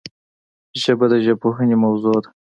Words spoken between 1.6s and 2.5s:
موضوع ده